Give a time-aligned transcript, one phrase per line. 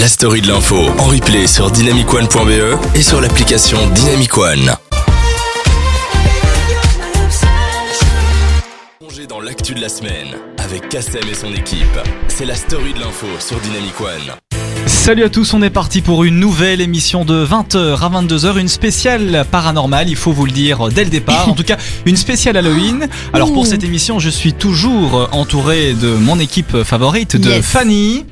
[0.00, 4.74] La story de l'info en replay sur dynamicone.be et sur l'application Dynamic One.
[9.00, 11.98] Plongez dans l'actu de la semaine avec Kassem et son équipe.
[12.28, 14.36] C'est la story de l'info sur Dynamic One.
[14.86, 18.68] Salut à tous, on est parti pour une nouvelle émission de 20h à 22h, une
[18.68, 21.76] spéciale paranormale, il faut vous le dire dès le départ, en tout cas
[22.06, 23.08] une spéciale Halloween.
[23.32, 27.66] Alors pour cette émission, je suis toujours entouré de mon équipe favorite, de Yes.
[27.66, 28.24] Fanny,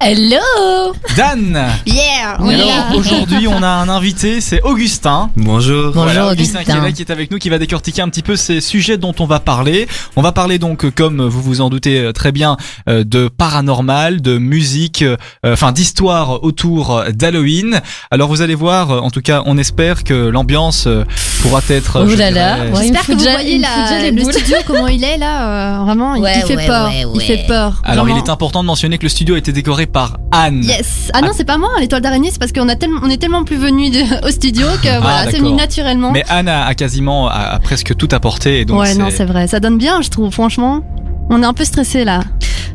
[0.00, 1.66] Hello Dan.
[1.86, 2.96] Yeah on est alors là.
[2.96, 5.30] aujourd'hui, on a un invité, c'est Augustin.
[5.36, 5.92] Bonjour.
[5.94, 6.82] Bonjour Voilà, Augustin qui est Augustin.
[6.84, 9.24] là, qui est avec nous, qui va décortiquer un petit peu ces sujets dont on
[9.24, 9.88] va parler.
[10.16, 12.56] On va parler donc, comme vous vous en doutez euh, très bien,
[12.88, 17.80] euh, de paranormal, de musique, euh, enfin d'histoire autour d'Halloween.
[18.10, 21.04] Alors vous allez voir, euh, en tout cas, on espère que l'ambiance euh,
[21.40, 22.02] pourra être.
[22.04, 22.86] Oh je là là, dirais, ouais.
[22.86, 24.22] il me J'espère fout que vous déjà- voyez il me fout la- déjà les le
[24.22, 24.32] boules.
[24.34, 26.88] studio comment il est là, euh, vraiment, il- Ouais, il fait ouais, peur.
[26.88, 27.80] ouais, Il fait peur.
[27.84, 30.62] Alors il est important de mentionner que le studio a été décoré par Anne.
[30.64, 31.10] Yes.
[31.14, 33.44] Ah non, c'est pas moi, l'étoile d'araignée, c'est parce qu'on a tellement, on est tellement
[33.44, 36.10] plus venus de- au studio que voilà, c'est venu naturellement.
[36.12, 38.60] Mais Anne a, a quasiment a, a presque tout apporté.
[38.60, 40.82] Et donc ouais, non, c'est- c'est vrai, ça donne bien, je trouve, franchement.
[41.30, 42.20] On est un peu stressé là.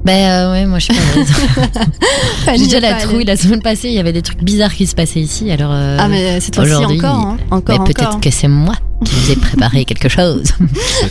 [0.06, 2.54] Ben euh, ouais, moi je suis pas.
[2.56, 4.96] J'ai déjà la trouille la semaine passée, il y avait des trucs bizarres qui se
[4.96, 5.72] passaient ici, alors...
[5.74, 7.38] euh, Ah mais cette fois-ci aujourd'hui, encore, hein.
[7.50, 10.54] mais encore, peut-être que c'est moi qui vous ai préparé quelque chose.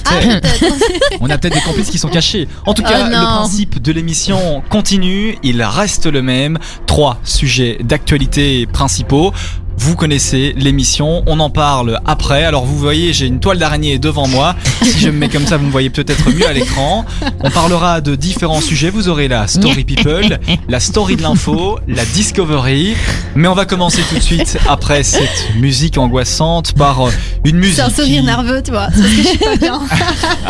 [0.05, 0.75] Ah, peut-être.
[1.21, 2.49] On a peut-être des complices qui sont cachés.
[2.67, 5.37] En tout Oh cas, le principe de l'émission continue.
[5.43, 6.59] Il reste le même.
[6.87, 9.33] Trois sujets d'actualité principaux.
[9.81, 12.45] Vous connaissez l'émission, on en parle après.
[12.45, 14.57] Alors vous voyez, j'ai une toile d'araignée devant moi.
[14.83, 17.05] Si je me mets comme ça, vous me voyez peut-être mieux à l'écran.
[17.41, 18.91] On parlera de différents sujets.
[18.91, 22.95] Vous aurez la story people, la story de l'info, la discovery.
[23.37, 27.03] Mais on va commencer tout de suite après cette musique angoissante par
[27.45, 27.77] une musique.
[27.77, 28.89] C'est un sourire qui- nerveux, tu vois.
[28.93, 29.81] C'est parce que je suis pas bien.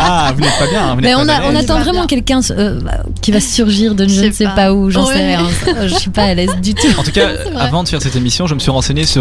[0.00, 0.94] Ah, vous n'êtes pas bien.
[0.94, 2.80] vous n'êtes Mais pas on, a, attend vraiment quelqu'un euh,
[3.20, 4.50] qui va surgir de je Je ne sais sais pas.
[4.52, 5.36] pas où, j'en sais Ouais.
[5.36, 5.46] rien.
[5.86, 6.86] Je suis pas à l'aise du tout.
[6.98, 9.17] En tout cas, avant de faire cette émission, je me suis renseigné sur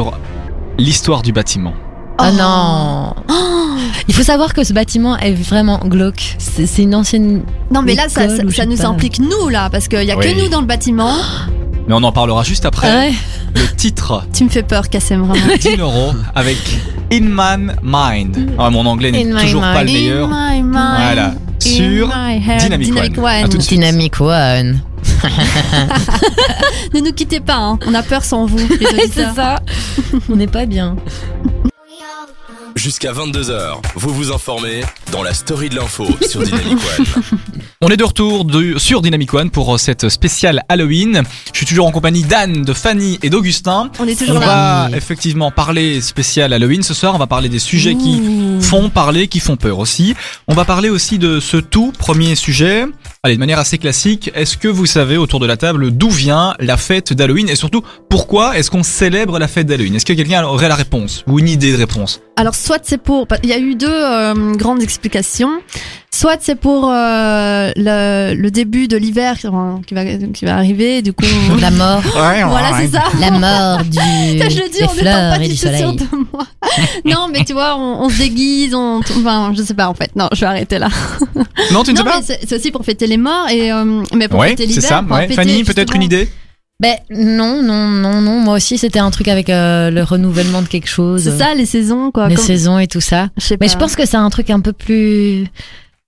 [0.77, 1.73] l'histoire du bâtiment.
[2.19, 3.13] Oh, non
[4.07, 6.35] Il faut savoir que ce bâtiment est vraiment glauque.
[6.39, 7.43] C'est c'est une ancienne...
[7.71, 8.87] Non mais là, ça, nous pas.
[8.87, 10.25] implique nous là, parce qu'il y a Oui.
[10.33, 11.13] que nous dans le bâtiment.
[11.87, 12.87] Mais on en parlera juste après.
[12.91, 13.13] Ah ouais
[13.55, 15.45] Le titre Tu me fais peur, Kassem, vraiment.
[15.53, 16.57] de Dinoro avec
[17.13, 18.51] In Man Mind.
[18.59, 19.97] Ah, mon anglais n'est my toujours pas le mind.
[19.97, 20.29] meilleur.
[20.29, 21.27] In my mind, Voilà.
[21.27, 22.39] in Sur my.
[22.59, 23.23] Dynamic Dynamic One.
[23.23, 23.43] One.
[23.45, 23.79] À tout de suite.
[23.79, 24.81] Dynamic One.
[26.93, 27.79] Ne nous quittez pas, hein.
[27.85, 28.57] on a peur sans vous.
[28.57, 29.59] les C'est ça.
[30.29, 30.95] On n'est pas bien.
[32.75, 37.05] Jusqu'à 22h, vous vous informez dans la story de l'info sur Dynamic One.
[37.79, 41.21] On est de retour de- sur Dynamic One pour euh, cette spéciale Halloween.
[41.53, 43.91] Je suis toujours en compagnie d'Anne, de Fanny et d'Augustin.
[43.99, 44.89] On est On toujours là.
[44.89, 47.13] va effectivement parler spécial Halloween ce soir.
[47.13, 48.19] On va parler des sujets qui
[48.61, 50.15] font parler, qui font peur aussi.
[50.47, 52.85] On va parler aussi de ce tout premier sujet.
[53.21, 56.55] Allez, de manière assez classique, est-ce que vous savez autour de la table d'où vient
[56.59, 59.93] la fête d'Halloween et surtout pourquoi est-ce qu'on célèbre la fête d'Halloween?
[59.95, 62.21] Est-ce que quelqu'un aurait la réponse ou une idée de réponse?
[62.37, 63.27] Alors, soit c'est pour.
[63.43, 65.49] Il y a eu deux euh, grandes explications.
[66.13, 71.13] Soit c'est pour euh, le, le début de l'hiver qui va, qui va arriver, du
[71.13, 71.25] coup.
[71.59, 72.01] La mort.
[72.13, 73.03] voilà, c'est ça.
[73.19, 73.97] La mort du,
[74.39, 75.95] Ça, je le dis étant fleurs pas et du soleil.
[75.95, 76.45] de moi.
[77.05, 80.15] non, mais tu vois, on, on se déguise, on, enfin, je sais pas en fait.
[80.15, 80.89] Non, je vais arrêter là.
[81.71, 84.03] Non, tu ne sais pas mais c'est c'est aussi pour fêter les morts et euh,
[84.15, 84.89] mais pour Ouais, fêter c'est l'hiver.
[84.89, 85.01] ça.
[85.09, 85.21] Ouais.
[85.27, 86.29] fêter Fanny, peut-être une idée
[86.79, 88.39] Ben non, non, non, non.
[88.39, 91.23] Moi aussi, c'était un truc avec euh, le renouvellement de quelque chose.
[91.23, 92.27] C'est ça, les saisons quoi.
[92.29, 93.29] Les comme- saisons et tout ça.
[93.59, 95.47] Mais je pense que c'est un truc un peu plus,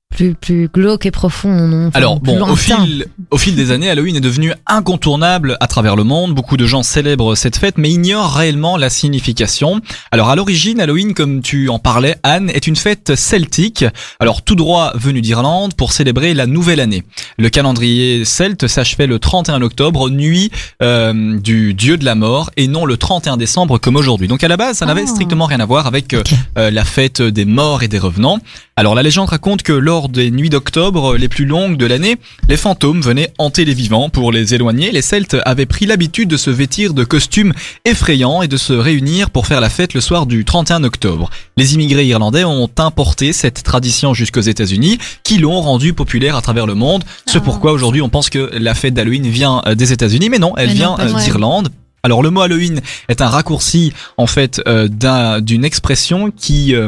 [0.10, 3.90] plus, plus glauque et profond, non Enfin, Alors bon, au fil, au fil des années,
[3.90, 6.34] Halloween est devenu incontournable à travers le monde.
[6.34, 9.82] Beaucoup de gens célèbrent cette fête, mais ignorent réellement la signification.
[10.12, 13.86] Alors à l'origine, Halloween, comme tu en parlais, Anne, est une fête celtique.
[14.20, 17.04] Alors tout droit venu d'Irlande pour célébrer la nouvelle année.
[17.38, 22.68] Le calendrier celte s'achevait le 31 octobre, nuit euh, du dieu de la mort, et
[22.68, 24.28] non le 31 décembre comme aujourd'hui.
[24.28, 25.08] Donc à la base, ça n'avait Ah.
[25.08, 26.24] strictement rien à voir avec euh,
[26.56, 28.40] la fête des morts et des revenants.
[28.76, 32.16] Alors la légende raconte que lors des nuits d'octobre les plus longues de l'année,
[32.48, 34.92] les fantômes venaient hanter les vivants pour les éloigner.
[34.92, 37.52] Les Celtes avaient pris l'habitude de se vêtir de costumes
[37.84, 41.30] effrayants et de se réunir pour faire la fête le soir du 31 octobre.
[41.58, 46.66] Les immigrés irlandais ont importé cette tradition jusqu'aux États-Unis, qui l'ont rendue populaire à travers
[46.68, 47.04] le monde.
[47.26, 47.42] Ce Ah.
[47.42, 50.68] pourquoi aujourd'hui on pense que la fête d'Halloween vient euh, des États-Unis, mais non, elle
[50.70, 51.70] Mais vient euh, d'Irlande.
[52.04, 52.80] Alors le mot Halloween
[53.10, 56.88] est un raccourci en fait euh, d'un- d'une expression qui euh,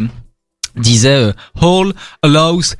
[0.78, 2.76] disait euh, All allows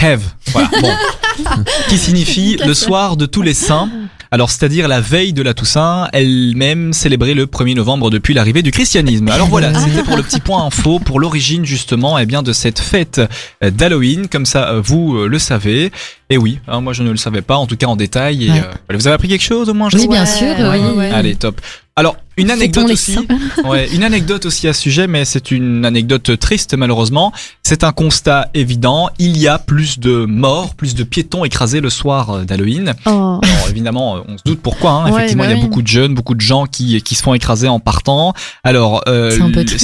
[0.00, 0.22] have.
[0.48, 0.70] Voilà.
[0.80, 0.92] Bon.
[1.88, 3.88] qui signifie le soir de tous les saints.
[4.30, 8.72] Alors, c'est-à-dire la veille de la Toussaint, elle-même célébrée le 1er novembre depuis l'arrivée du
[8.72, 9.28] christianisme.
[9.28, 12.80] Alors voilà, c'était pour le petit point info, pour l'origine justement, eh bien, de cette
[12.80, 13.20] fête
[13.62, 14.26] euh, d'Halloween.
[14.26, 15.92] Comme ça, euh, vous euh, le savez.
[16.30, 18.46] Et oui, hein, moi je ne le savais pas, en tout cas en détail.
[18.46, 18.60] Et, Ouais.
[18.90, 20.96] euh, vous avez appris quelque chose au moins je Oui, bien Ouais, sûr, ouais, oui.
[20.96, 21.10] ouais.
[21.10, 21.60] Allez, top.
[21.96, 23.16] Alors, une anecdote aussi.
[23.92, 27.32] une anecdote aussi à ce sujet, mais c'est une anecdote triste malheureusement.
[27.62, 29.10] C'est un constat évident.
[29.20, 32.94] Il y a plus de morts, plus de piétons écrasés le soir euh, d'Halloween.
[33.06, 33.38] Oh.
[33.40, 34.90] Alors évidemment, euh, on se doute pourquoi.
[34.90, 35.06] Hein.
[35.14, 37.68] Effectivement, il y a beaucoup de jeunes, beaucoup de gens qui qui se font écraser
[37.68, 38.34] en partant.
[38.64, 39.42] Alors, euh, C'est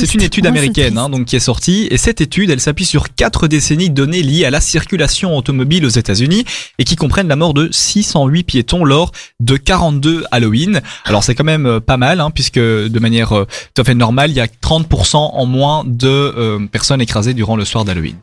[0.09, 3.15] un une étude américaine hein, donc qui est sortie et cette étude, elle s'appuie sur
[3.15, 6.30] quatre décennies de données liées à la circulation automobile aux États-Unis
[6.79, 10.81] et qui comprennent la mort de 608 piétons lors de 42 Halloween.
[11.05, 13.95] Alors c'est quand même euh, pas mal hein, puisque de manière euh, tout à fait
[13.95, 18.17] normale, il y a 30% en moins de euh, personnes écrasées durant le soir d'Halloween.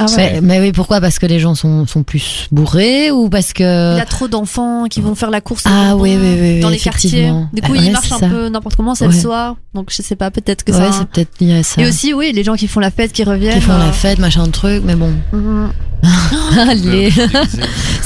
[0.00, 0.16] Ah ouais.
[0.16, 1.00] Mais, mais oui, pourquoi?
[1.00, 3.96] Parce que les gens sont, sont plus bourrés ou parce Il que.
[3.96, 6.60] y a trop d'enfants qui vont faire la course Ah au oui, bonbon oui, oui,
[6.60, 7.30] dans oui, les quartiers.
[7.52, 8.28] Du coup, Ouais, ils marchent un ça.
[8.28, 9.14] peu n'importe comment, c'est Ouais.
[9.14, 9.54] le soir.
[9.72, 10.90] Donc je sais pas, peut-être que ouais, ça.
[10.98, 11.80] c'est peut-être lié à ça.
[11.80, 13.54] Et aussi, oui, les gens qui font la fête, qui reviennent.
[13.54, 15.12] Qui font euh, la fête, machin de truc, mais bon.
[15.32, 15.70] mhm.
[16.58, 17.12] Allez.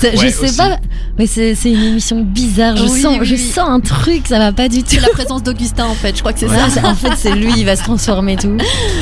[0.00, 0.56] Ouais, je sais aussi.
[0.56, 0.78] pas,
[1.18, 2.76] mais c'est c'est une émission bizarre.
[2.76, 4.90] Je Oui, sens, oui, je sens un truc, ça va pas du tout.
[4.90, 6.86] C'est la présence d'Augustin en fait, je crois que c'est Ouais, ça.
[6.86, 8.56] en fait, c'est lui, il va se transformer tout.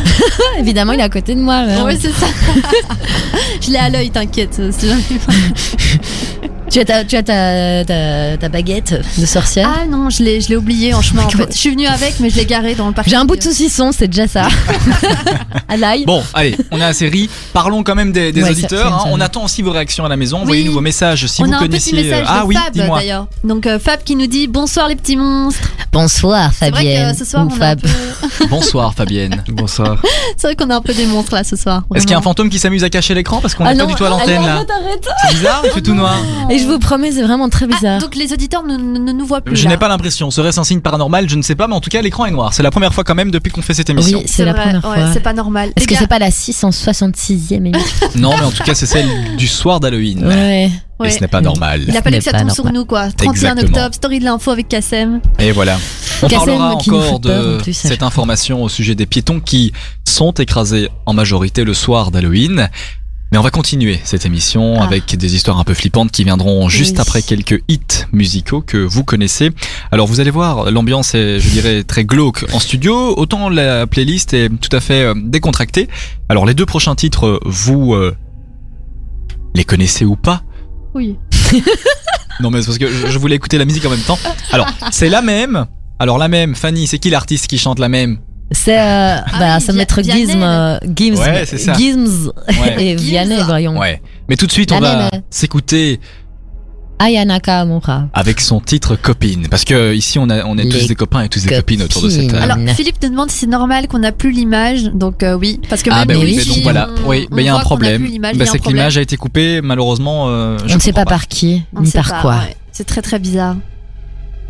[0.58, 1.64] Évidemment, il est à côté de moi.
[1.66, 1.84] là.
[1.84, 2.26] Oui, c'est ça.
[3.60, 4.58] je l'ai à l'œil, t'inquiète.
[4.70, 5.02] c'est jamais-
[6.68, 9.70] Tu as, ta, tu as ta, ta, ta baguette de sorcière.
[9.72, 11.22] Ah non, je l'ai, je l'ai oublié en chemin.
[11.24, 11.46] En fait.
[11.52, 13.10] Je suis venue avec, mais je l'ai garé dans le parking.
[13.12, 14.48] J'ai un bout de saucisson, c'est déjà ça.
[15.68, 16.04] à l'ail.
[16.04, 17.30] Bon, allez, on est à la série.
[17.52, 18.88] Parlons quand même des, des Ouais, auditeurs.
[19.02, 19.10] ça- hein.
[19.12, 20.38] On attend aussi vos réactions à la maison.
[20.38, 20.42] Oui.
[20.42, 21.92] Envoyez-nous vos messages si On vous a un connaissiez.
[21.92, 22.98] petit message ah de oui, Fab dis-moi.
[22.98, 23.28] d'ailleurs.
[23.44, 25.70] Donc euh, Fab qui nous dit bonsoir les petits monstres.
[25.92, 27.12] Bonsoir, C'est vrai Fabienne.
[27.12, 27.80] que ce soir ou on a un Fab.
[27.80, 28.46] peu.
[28.50, 29.42] Bonsoir Fabienne.
[29.48, 30.02] Bonsoir.
[30.36, 31.84] C'est vrai qu'on a un peu des monstres là ce soir.
[31.94, 33.78] Est-ce qu'il y a un fantôme qui s'amuse à cacher l'écran parce qu'on Ah n'est
[33.78, 34.64] pas non, du tout à l'antenne allez, là.
[35.28, 36.18] C'est bizarre, il fait tout noir?
[36.56, 38.00] Et je vous promets, c'est vraiment très Ah, bizarre.
[38.00, 39.56] donc les auditeurs ne, ne- ne nous voient plus.
[39.56, 40.30] Je n'ai pas l'impression.
[40.30, 41.28] Serait-ce un signe paranormal?
[41.28, 42.54] Je ne sais pas, mais en tout cas l'écran est noir.
[42.54, 44.18] C'est la première fois quand même depuis qu'on fait cette émission.
[44.18, 45.12] Oui, c'est la vrai, première ouais, fois.
[45.12, 45.70] C'est pas normal.
[45.76, 48.08] Est-ce Les que gars, c'est pas la 666e émission?
[48.16, 50.26] Non, mais en tout cas c'est celle du soir d'Halloween.
[50.26, 50.70] Ouais.
[50.98, 51.10] Et ouais.
[51.10, 51.84] ce n'est pas normal.
[51.86, 53.10] Il a fallu que ça pas tombe sur nous quoi.
[53.10, 53.66] 31 Exactement.
[53.68, 55.20] octobre, story de l'info avec Kassem.
[55.38, 55.78] Et voilà.
[56.22, 59.40] On Kassem parlera encore peur, de en plus, à cette information au sujet des piétons
[59.40, 59.72] qui
[60.04, 62.70] sont écrasés en majorité le soir d'Halloween.
[63.36, 64.84] Mais on va continuer cette émission Ah.
[64.84, 67.02] avec des histoires un peu flippantes qui viendront juste Oui.
[67.02, 69.50] après quelques hits musicaux que vous connaissez.
[69.92, 73.12] Alors vous allez voir, l'ambiance est, je dirais, très glauque en studio.
[73.18, 75.86] Autant la playlist est tout à fait euh, décontractée.
[76.30, 78.16] Alors les deux prochains titres, vous euh,
[79.54, 80.42] les connaissez ou pas?
[80.94, 81.18] Oui.
[82.40, 84.18] non mais c'est parce que je voulais écouter la musique en même temps.
[84.50, 85.66] Alors, c'est la même.
[85.98, 88.18] Alors la même, Fanny, c'est qui l'artiste qui chante la même?
[88.52, 91.72] C'est euh, bah, oui, ça Via- maître Vianney, Gizm, euh, Gims, Ouais, c'est ça.
[91.74, 92.76] Gims Ouais.
[92.84, 93.76] et Vianney, voyons.
[93.78, 94.00] Ouais.
[94.28, 95.98] Mais tout de suite, on va s'écouter
[96.98, 98.08] Aya Nakamura.
[98.14, 99.48] avec son titre Copine.
[99.50, 101.82] Parce que ici, on, a, on est Les tous des copains et tous des copines
[101.82, 102.50] autour de cette table.
[102.50, 102.74] Alors.
[102.74, 104.84] Philippe nous demande si c'est normal qu'on n'a plus l'image.
[104.84, 106.88] Donc euh, oui, parce que Ah même nous, oui, donc voilà.
[107.04, 108.06] on- Oui, mais il y a un problème.
[108.22, 110.28] Bah, c'est que l'image a été coupée, malheureusement.
[110.28, 112.34] euh, je On ne sait comprends pas par qui, On ni par pas, quoi.
[112.36, 112.56] ouais.
[112.72, 113.56] C'est très très bizarre.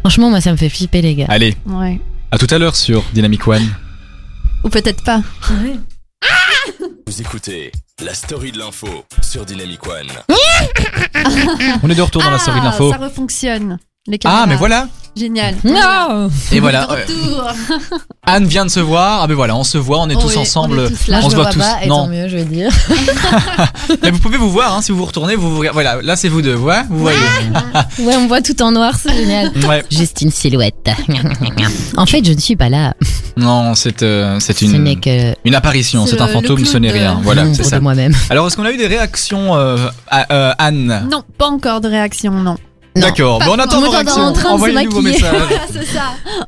[0.01, 1.27] Franchement, moi, ça me fait flipper, les gars.
[1.29, 1.99] Allez, Ouais.
[2.31, 3.67] à tout à l'heure sur Dynamic One.
[4.67, 5.23] Ou peut-être pas.
[7.07, 7.71] Vous écoutez
[8.03, 8.89] la story de l'info
[9.23, 10.09] sur Dynamic One.
[11.85, 12.91] On est de retour dans la story de Ah, l'info.
[12.91, 13.79] Ça refonctionne.
[14.09, 14.89] Les Ah, mais voilà.
[15.17, 15.55] Génial.
[15.65, 16.87] Non Et voilà.
[16.91, 17.51] Euh, retour.
[18.27, 19.23] Anne vient de se voir.
[19.23, 20.79] Ah ben voilà, on se voit, on est Oh tous oui, ensemble.
[20.79, 21.21] on est tous là.
[21.21, 21.59] Là, On je se voit vois tous.
[21.61, 21.97] pas, et Non.
[22.05, 22.71] tant mieux, je veux dire.
[24.03, 25.73] Mais vous pouvez vous voir, hein, si vous vous retournez, vous vous regardez.
[25.73, 27.19] Voilà, là c'est vous deux, ouais, vous voyez.
[28.01, 29.51] Ouais, on voit tout en noir, c'est génial.
[29.67, 29.83] Ouais.
[29.91, 30.91] Juste une silhouette.
[31.97, 32.93] en fait, je ne suis pas là.
[33.39, 36.89] Non, c'est euh, c'est Ce n'est une que une apparition, C'est un fantôme, ce n'est
[36.89, 37.21] de- rien.
[37.23, 37.81] Voilà, l'ombre c'est ça.
[37.81, 38.13] moi-même.
[38.31, 41.09] Alors, est-ce qu'on a eu des réactions, euh, à- euh, Anne?
[41.11, 42.57] Non, pas encore de réaction, non.
[43.01, 44.33] D'accord, mais on attend vos On est en réactions.
[44.33, 45.23] train de se Envoyez-nous vos maquiller.
[45.23, 45.61] messages.
[45.73, 46.03] c'est ça.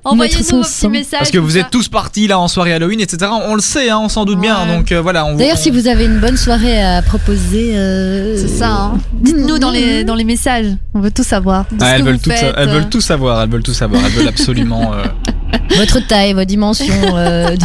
[0.05, 1.19] Envoyez-nous vos petits messages.
[1.21, 3.31] Parce que vous êtes tous partis là en soirée Halloween, etc.
[3.47, 4.67] On le sait, hein, on s'en doute bien.
[4.67, 5.25] Donc euh, voilà.
[5.27, 8.37] On, D'ailleurs, on- si vous avez une bonne soirée à proposer, euh.
[8.41, 8.69] C'est ça.
[8.71, 8.99] Hein.
[9.13, 10.67] Dites-nous dans les dans les messages.
[10.95, 11.65] On veut tout savoir.
[11.81, 13.43] Ah, elles veulent tout, elles veulent tout savoir.
[13.43, 14.03] Elles veulent tout savoir.
[14.05, 14.93] Elles veulent absolument.
[14.95, 15.05] euh,
[15.77, 17.65] votre taille, vos dimensions, euh, de-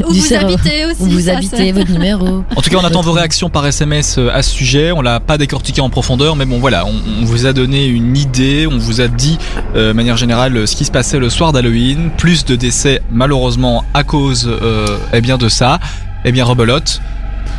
[0.08, 0.54] Où du vous cerveau.
[0.54, 1.02] habitez aussi.
[1.02, 2.44] où vous ça, habitez, votre numéro.
[2.56, 4.90] En tout cas, on attend vos réactions par SMS euh, à ce sujet.
[4.92, 8.16] On l'a pas décortiqué en profondeur, mais bon, voilà, on, on vous a donné une
[8.16, 8.66] idée.
[8.66, 9.38] On vous a dit,
[9.76, 12.10] euh, de manière générale, ce qui se passait le soir d'Halloween.
[12.16, 15.78] Plus de décès, malheureusement, à cause, euh, eh bien, de ça.
[16.24, 17.00] Eh bien, rebelote,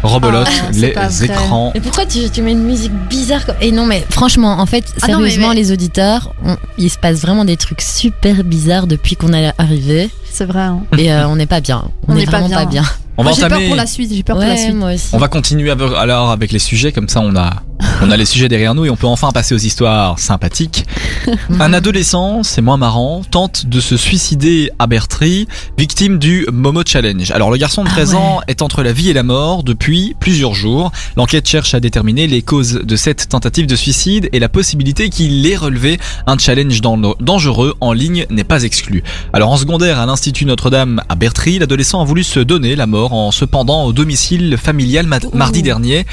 [0.08, 1.72] rebelote, Ah, les écrans.
[1.76, 3.56] Et pourquoi tu, tu mets une musique bizarre comme...
[3.62, 6.90] Et non, mais franchement, en fait, Ah non, mais- sérieusement, mais- les auditeurs, on- il
[6.90, 10.10] se passe vraiment des trucs super bizarres depuis qu'on est arrivé.
[10.32, 10.62] C'est vrai.
[10.62, 10.82] hein.
[10.98, 11.84] Et euh, on n'est pas bien.
[12.08, 12.58] On, On est n'est pas vraiment bien.
[12.58, 12.84] pas bien.
[13.18, 14.12] On va Moi, j'ai peur pour la suite.
[14.14, 14.76] J'ai peur pour la suite.
[14.76, 15.08] moi aussi.
[15.14, 17.64] On va continuer avec- alors avec les sujets, comme ça on a
[18.02, 20.86] On a les sujets derrière nous et on peut enfin passer aux histoires sympathiques.
[21.60, 27.32] Un adolescent, c'est moins marrant, tente de se suicider à Bertry, victime du Momo Challenge.
[27.32, 28.16] Alors le garçon de Ah 13 ouais.
[28.18, 30.92] ans est entre la vie et la mort depuis plusieurs jours.
[31.16, 35.46] L'enquête cherche à déterminer les causes de cette tentative de suicide et la possibilité qu'il
[35.48, 39.04] ait relevé un challenge dan- dangereux en ligne n'est pas exclue.
[39.34, 43.14] Alors en secondaire à l'Institut Notre-Dame à Bertry, l'adolescent a voulu se donner la mort
[43.14, 46.06] en se pendant au domicile familial ma- mardi dernier.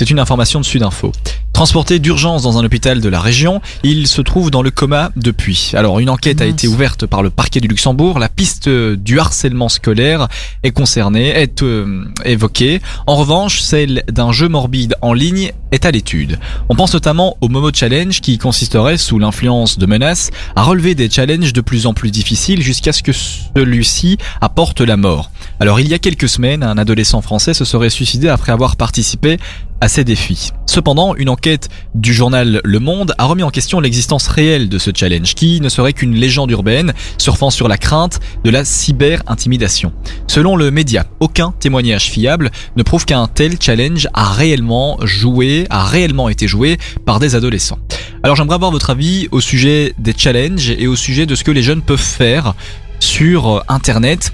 [0.00, 1.12] C'est une information de Sudinfo.
[1.52, 5.72] Transporté d'urgence dans un hôpital de la région, il se trouve dans le coma depuis.
[5.74, 8.18] Alors une enquête a été ouverte par le parquet du Luxembourg.
[8.18, 10.28] La piste euh, du harcèlement scolaire
[10.62, 12.80] est concernée, est euh, évoquée.
[13.06, 16.38] En revanche, celle d'un jeu morbide en ligne est à l'étude.
[16.70, 21.10] On pense notamment au Momo Challenge qui consisterait, sous l'influence de menaces, à relever des
[21.10, 25.30] challenges de plus en plus difficiles jusqu'à ce que celui-ci apporte la mort.
[25.60, 29.36] Alors il y a quelques semaines, un adolescent français se serait suicidé après avoir participé
[29.80, 30.50] à ces défis.
[30.66, 34.90] Cependant, une enquête du journal Le Monde a remis en question l'existence réelle de ce
[34.94, 39.92] challenge, qui ne serait qu'une légende urbaine surfant sur la crainte de la cyber-intimidation.
[40.26, 45.84] Selon le média, aucun témoignage fiable ne prouve qu'un tel challenge a réellement joué, a
[45.84, 47.78] réellement été joué par des adolescents.
[48.22, 51.50] Alors j'aimerais avoir votre avis au sujet des challenges et au sujet de ce que
[51.50, 52.54] les jeunes peuvent faire
[52.98, 54.32] sur euh, Internet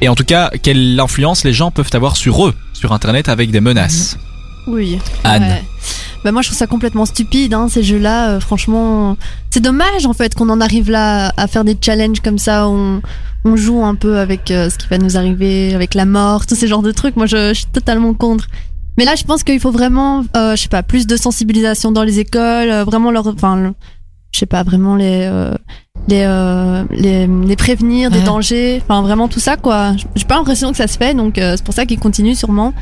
[0.00, 3.50] et en tout cas quelle influence les gens peuvent avoir sur eux sur Internet avec
[3.50, 4.16] des menaces.
[4.68, 4.98] Oui.
[5.24, 5.42] Anne.
[5.42, 5.62] Ouais.
[6.24, 8.30] Bah moi je trouve ça complètement stupide hein, ces jeux-là.
[8.30, 9.16] euh, franchement,
[9.50, 12.68] c'est dommage en fait qu'on en arrive là à faire des challenges comme ça.
[12.68, 13.02] où On,
[13.44, 16.56] on joue un peu avec euh, ce qui va nous arriver, avec la mort, tous
[16.56, 17.16] ces genres de trucs.
[17.16, 18.48] Moi je, je suis totalement contre.
[18.96, 22.02] Mais là je pense qu'il faut vraiment, euh, je sais pas, plus de sensibilisation dans
[22.02, 23.74] les écoles, euh, vraiment leur, enfin, le-
[24.32, 25.54] je sais pas, vraiment les euh,
[26.08, 29.92] les, euh, les les prévenir des dangers, enfin vraiment tout ça quoi.
[30.16, 32.74] J'ai pas l'impression que ça se fait, donc euh, c'est pour ça qu'ils continuent sûrement.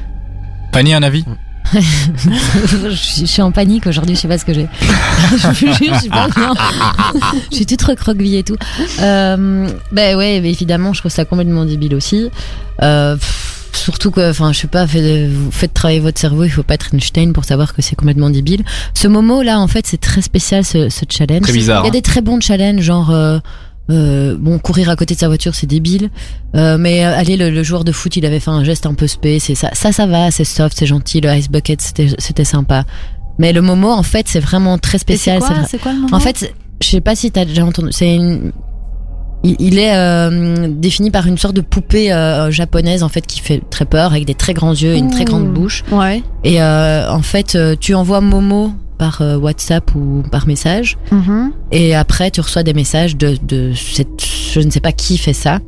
[0.73, 1.25] Fanny, un avis?
[1.75, 4.69] je, suis- je suis en panique aujourd'hui, je sais pas ce que j'ai.
[5.37, 6.55] je suis pas bien.
[7.51, 8.57] je suis toute recroquevillée et tout.
[9.01, 12.31] Euh, ben ouais, mais évidemment, je trouve ça complètement débile aussi.
[12.83, 16.51] Euh, pff, surtout que, enfin, je sais pas, faites, vous faites travailler votre cerveau, il
[16.51, 18.63] faut pas être Einstein pour savoir que c'est complètement débile.
[18.95, 21.43] Ce Momo là, en fait, c'est très spécial ce, ce challenge.
[21.43, 21.83] Très bizarre.
[21.83, 21.93] Il y a hein.
[21.93, 23.11] des très bons challenges, genre.
[23.11, 23.39] euh,
[23.91, 26.11] euh, bon, courir à côté de sa voiture, c'est débile.
[26.55, 28.95] Euh, mais euh, allez, le, le joueur de foot, il avait fait un geste un
[28.95, 29.51] peu space.
[29.51, 31.21] Et ça, ça, ça va, c'est soft, c'est gentil.
[31.21, 32.85] Le ice bucket, c'était, c'était sympa.
[33.39, 35.41] Mais le Momo, en fait, c'est vraiment très spécial.
[35.41, 36.53] c'est c'est quoi, c'est quoi le moment En fait,
[36.83, 37.89] je sais pas si t'as déjà entendu.
[37.93, 38.53] C'est une.
[39.45, 43.41] Il, il est euh, défini par une sorte de poupée euh, japonaise en fait qui
[43.41, 45.85] fait très peur avec des très grands yeux et une très grande bouche.
[45.93, 46.23] Ouais.
[46.43, 50.97] Et euh, en fait, tu envoies Momo par euh, WhatsApp ou par message.
[51.11, 51.53] Mhm.
[51.73, 55.33] Et après, tu reçois des messages de, de cette, je ne sais pas qui fait
[55.33, 55.61] ça.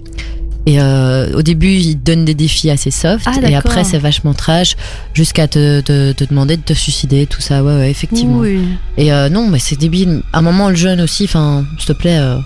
[0.66, 3.26] Et euh, au début, il te donne des défis assez soft.
[3.26, 4.76] Ah, et après, c'est vachement trash
[5.14, 7.64] jusqu'à te, te, te demander de te suicider, tout ça.
[7.64, 8.40] Ouais, ouais, effectivement.
[8.40, 8.61] Oui.
[8.99, 10.20] Et euh, non, mais c'est débile.
[10.32, 12.37] À un moment, le jeune aussi, enfin, s'il te plaît, euh,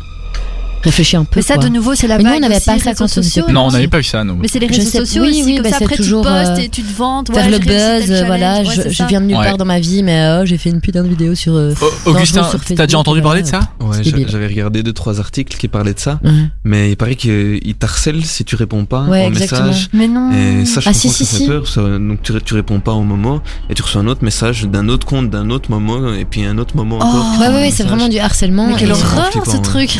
[0.85, 1.33] réfléchis un peu.
[1.37, 1.65] Mais ça, quoi.
[1.65, 3.45] de nouveau, c'est la Mais nous, on n'avait pas ça quand on était sociaux.
[3.51, 4.37] Non, on n'avait pas eu ça, nous.
[4.37, 6.29] Mais c'est les réseaux sais- sociaux oui, aussi, oui, comme bah, ça, après toujours, tu
[6.31, 7.33] postes euh, et tu te vantes.
[7.33, 9.45] Faire ouais, le buzz, voilà, ouais, je, viens de nulle Ouais.
[9.47, 11.55] part dans ma vie, mais euh, j'ai fait une putain de vidéo sur.
[11.55, 15.57] euh, Oh, Augustin, t'as déjà entendu parler de ça Ouais, j'avais regardé deux trois articles
[15.57, 16.21] qui parlaient de ça,
[16.65, 19.67] mais il paraît qu'il t'harcèle si tu réponds pas exactement.
[19.69, 19.89] message.
[19.93, 20.31] Mais non.
[20.33, 21.99] Et ça, je Ah, comprends que ça fait peur.
[22.01, 25.31] donc tu, réponds pas au moment et tu reçois un autre message d'un autre compte,
[25.31, 27.05] d'un autre moment et puis un autre moment Oh.
[27.05, 27.41] encore.
[27.41, 28.67] Ouais, ouais, ouais, c'est vraiment du harcèlement.
[28.69, 29.99] Mais quelle horreur ce truc.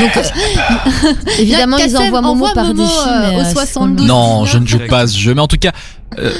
[0.00, 0.21] Donc,
[1.38, 4.06] évidemment, ils envoient Momo envoie par Momo, défi, euh, mais au euh, c'est 72.
[4.06, 5.72] Non, je ne joue pas à ce jeu, mais en tout cas.
[6.18, 6.32] euh,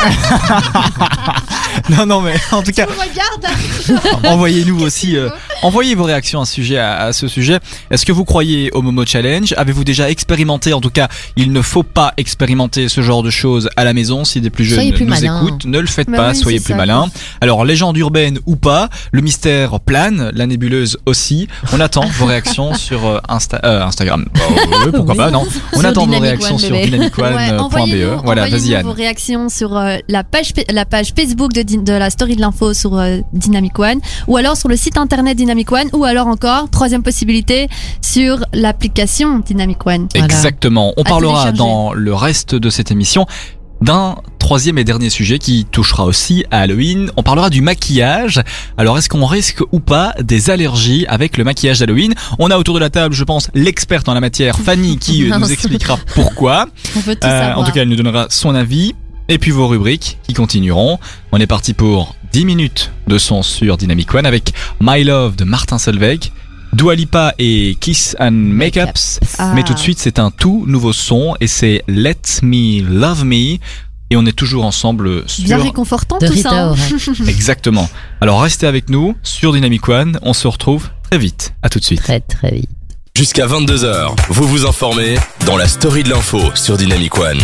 [1.90, 3.56] non, non, mais en tout cas, Regarde.
[4.26, 5.28] envoyez-nous aussi, euh,
[5.62, 6.78] envoyez vos réactions à ce sujet.
[6.78, 7.58] À, à ce sujet.
[7.90, 9.54] Est-ce que vous croyez au Momo Challenge?
[9.56, 10.72] Avez-vous déjà expérimenté?
[10.72, 14.24] En tout cas, il ne faut pas expérimenter ce genre de choses à la maison.
[14.24, 16.30] Si des plus jeunes Soyez plus nous écoutent, ne le faites Bah pas.
[16.30, 16.76] oui, soyez plus ça.
[16.76, 17.06] malins.
[17.40, 21.48] Alors, légende urbaine ou pas, le mystère plane, la nébuleuse aussi.
[21.72, 24.26] On attend vos réactions sur euh, Insta, euh, Instagram.
[24.34, 24.40] Bah,
[24.92, 25.16] pourquoi Oui.
[25.18, 26.72] pas Non, on Sur attend vos Dynamic réactions One, sur.
[26.76, 28.20] Ouais, dynamicone.be.
[28.24, 28.86] Voilà, vas-y Anne.
[28.86, 32.40] vos réactions sur euh, la page fa- la page Facebook de, de la story de
[32.40, 36.26] l'info sur euh, Dynamic One ou alors sur le site internet Dynamic One ou alors
[36.26, 37.68] encore troisième possibilité
[38.02, 40.08] sur l'application Dynamic One.
[40.14, 40.24] Voilà.
[40.26, 40.92] Exactement.
[40.96, 43.26] On À parlera dans le reste de cette émission
[43.80, 47.10] d'un troisième et dernier sujet qui touchera aussi à Halloween.
[47.16, 48.42] On parlera du maquillage.
[48.76, 52.12] Alors est-ce qu'on risque ou pas des allergies avec le maquillage d'Halloween?
[52.38, 55.50] On a autour de la table, je pense, l'experte en la matière, Fanny, qui nous
[55.50, 56.66] expliquera pourquoi.
[56.94, 57.58] On veut tout Euh, savoir.
[57.58, 58.94] en tout cas, elle nous donnera son avis.
[59.32, 60.98] Et puis vos rubriques qui continueront.
[61.30, 65.44] On est parti pour 10 minutes de son sur Dynamic One avec My Love de
[65.44, 66.32] Martin Solveig,
[66.72, 69.20] Dua Lipa et Kiss and Makeups.
[69.38, 69.52] Ah.
[69.54, 73.58] Mais tout de suite, c'est un tout nouveau son et c'est Let Me Love Me.
[74.10, 76.70] et on est toujours ensemble sur Bien réconfortant De tout Rita ça.
[76.70, 76.74] hein.
[77.28, 77.88] Exactement.
[78.20, 81.54] Alors restez avec nous sur Dynamic One, on se retrouve très vite.
[81.62, 82.02] À tout de suite.
[82.02, 82.68] Très très vite.
[83.16, 87.38] Jusqu'à 22h, vous vous informez dans la story de l'info sur Dynamic One.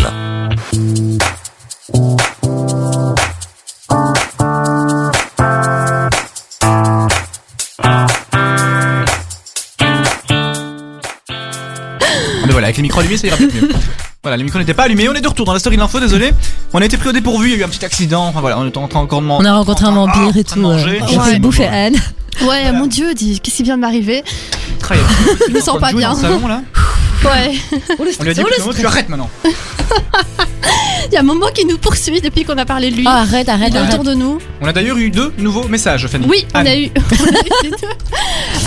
[12.57, 13.69] Voilà, avec les micros allumés, ça ira peut-être mieux.
[14.23, 15.99] Voilà, les micros n'étaient pas allumés, on est de retour dans la story de l'info,
[16.01, 16.33] désolé.
[16.73, 18.59] On a été pris au dépourvu, il y a eu un petit accident, enfin voilà,
[18.59, 20.41] on était en train encore de On a rencontré un vampire et en train de
[20.43, 20.59] tout.
[20.59, 20.99] manger.
[21.01, 21.71] euh, On bouffer quoi.
[21.71, 21.95] Anne.
[22.41, 24.23] Ouais, mon dieu, dis, qu'est-ce qui vient de m'arriver
[25.47, 26.13] Je me sens pas bien.
[26.13, 26.61] Salon, là.
[27.23, 27.53] Ouais,
[27.99, 28.41] On lui a dit,
[28.77, 29.29] tu arrêtes maintenant.
[31.11, 33.03] il y a Momo qui nous poursuit depuis qu'on a parlé de lui.
[33.05, 33.93] Oh, arrête, arrête, Il est arrête.
[33.93, 34.39] autour de nous.
[34.61, 36.25] On a d'ailleurs eu deux nouveaux messages, Fanny.
[36.27, 36.67] Oui, on Anne.
[36.67, 36.89] a eu.
[37.19, 37.77] on a eu les deux.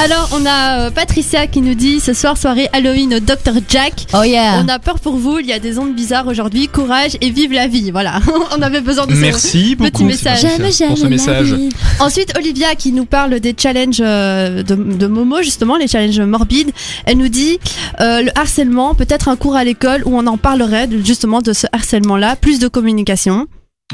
[0.00, 4.06] Alors, on a euh, Patricia qui nous dit ce soir soirée Halloween au Dr Jack.
[4.14, 4.62] Oh yeah.
[4.64, 6.68] On a peur pour vous, il y a des ondes bizarres aujourd'hui.
[6.68, 7.90] Courage et vive la vie.
[7.90, 8.20] Voilà,
[8.58, 10.42] on avait besoin de ce Merci beaucoup petit message.
[10.42, 11.54] Patricia, pour ce message.
[12.00, 16.70] Ensuite, Olivia qui nous parle des challenges euh, de, de Momo, justement, les challenges morbides.
[17.04, 17.58] Elle nous dit
[18.00, 21.52] euh, le harcèlement, peut-être un cours à l'école où on en parlerait de- justement de
[21.52, 23.46] ce harcèlement-là, plus de communication.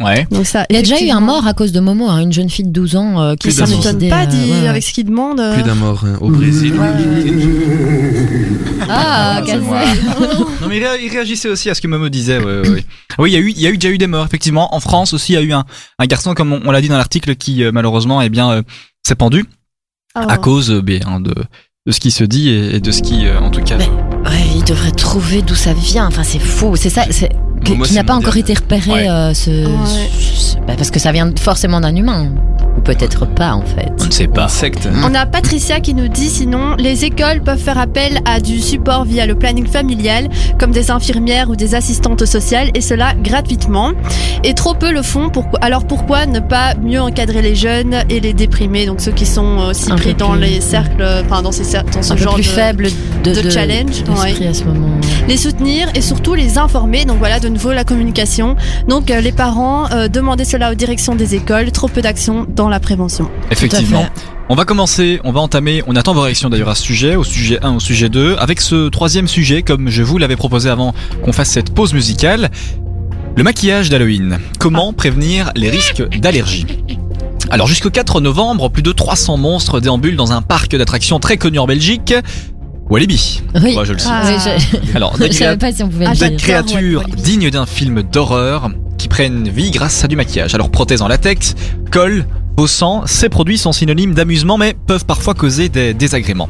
[0.04, 0.26] Ouais.
[0.30, 2.32] Donc ça, Il y a déjà eu un mort à cause de Momo, hein, une
[2.32, 4.68] jeune fille de 12 ans euh, qui s'est Ça pas euh, dit, ouais, ouais.
[4.68, 5.40] avec ce qu'il demande.
[5.40, 5.54] euh.
[5.54, 6.74] Plus d'un mort hein, au Brésil.
[8.88, 9.42] Ah.
[9.44, 9.64] Kazé.
[10.60, 12.38] Non mais il, ré- il réagissait aussi à ce que Momo disait.
[12.38, 12.84] Ouais, ouais, ouais.
[13.18, 14.74] Oui, il y a eu, il y a eu déjà eu des morts effectivement.
[14.74, 15.64] En France aussi, il y a eu un,
[15.98, 18.62] un garçon comme on, on l'a dit dans l'article qui euh, malheureusement eh bien euh,
[19.06, 19.44] s'est pendu
[20.18, 20.22] Oh.
[20.28, 21.34] à cause euh, bien, de
[21.86, 23.76] de ce qui se dit et, et de ce qui euh, en tout cas.
[23.76, 23.86] Mais-
[24.24, 26.06] Ouais, il devrait trouver d'où ça vient.
[26.06, 26.74] Enfin, c'est fou.
[26.74, 27.02] C'est ça.
[27.10, 27.28] C'est
[27.64, 28.18] qui n'a pas mondial.
[28.30, 28.90] encore été repéré.
[28.90, 29.08] Ouais.
[29.10, 30.10] euh, ce, Ouais.
[30.12, 32.28] ce- bah, parce que ça vient forcément d'un humain,
[32.76, 33.90] ou peut-être pas en fait.
[34.00, 34.44] On ne sait pas.
[34.44, 34.88] Insecte.
[35.04, 39.04] On a Patricia qui nous dit sinon les écoles peuvent faire appel à du support
[39.04, 43.92] via le planning familial comme des infirmières ou des assistantes sociales et cela gratuitement
[44.44, 48.32] et trop peu le font alors pourquoi ne pas mieux encadrer les jeunes et les
[48.34, 51.64] déprimés donc ceux qui sont aussi Un pris dans plus- les cercles enfin dans ces
[51.64, 52.86] cer- dans ce Un peu genre plus de faible
[53.24, 54.88] de, de challenge, d'esprit à ce moment.
[55.26, 57.04] les soutenir et surtout les informer.
[57.04, 58.54] Donc voilà, de nouveau la communication.
[58.86, 61.72] Donc euh, les parents, euh, demandez cela aux directions des écoles.
[61.72, 63.30] Trop peu d'action dans la prévention.
[63.50, 64.04] Effectivement.
[64.50, 67.24] On va commencer, on va entamer, on attend vos réactions d'ailleurs à ce sujet, au
[67.24, 70.94] sujet 1, au sujet 2, avec ce troisième sujet, comme je vous l'avais proposé avant
[71.24, 72.50] qu'on fasse cette pause musicale,
[73.36, 74.38] le maquillage d'Halloween.
[74.60, 76.66] Comment prévenir les risques d'allergie?
[77.50, 81.58] Alors jusqu'au 4 novembre, plus de 300 monstres déambulent dans un parc d'attractions très connu
[81.58, 82.14] en Belgique,
[82.88, 83.42] Walibi.
[83.62, 83.74] Oui.
[83.74, 84.08] Moi je le sais.
[84.10, 84.22] Ah.
[84.26, 87.66] Oui, je, Alors des, je savais pas si on pouvait Ah, des créatures dignes d'un
[87.66, 90.54] film d'horreur qui prennent vie grâce à du maquillage.
[90.54, 91.54] Alors prothèses en latex,
[91.90, 92.24] colle,
[92.56, 96.48] beau sang, ces produits sont synonymes d'amusement mais peuvent parfois causer des désagréments.